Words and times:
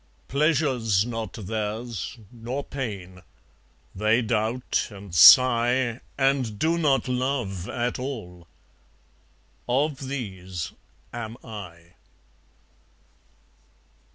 Pleasure's 0.27 1.05
not 1.05 1.33
theirs, 1.33 2.17
nor 2.31 2.63
pain. 2.63 3.21
They 3.93 4.23
doubt, 4.23 4.87
and 4.89 5.13
sigh, 5.13 6.01
And 6.17 6.57
do 6.57 6.79
not 6.79 7.07
love 7.07 7.69
at 7.69 7.99
all. 7.99 8.47
Of 9.69 10.07
these 10.07 10.71
am 11.13 11.37
I. 11.43 11.93